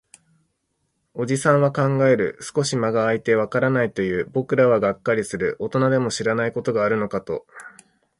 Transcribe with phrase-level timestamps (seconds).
[1.13, 2.35] おじさんは考える。
[2.41, 4.25] 少し間が空いて、わからないと言う。
[4.31, 5.55] 僕らはがっかりする。
[5.59, 7.45] 大人でも知らないことがあるのかと。